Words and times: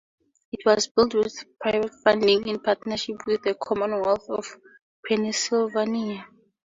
It 0.51 0.65
was 0.65 0.87
built 0.87 1.13
with 1.13 1.45
private 1.59 1.93
funding 2.03 2.47
in 2.47 2.59
partnership 2.59 3.17
with 3.27 3.43
the 3.43 3.53
Commonwealth 3.53 4.27
of 4.31 4.47
Pennsylvania. 5.07 6.25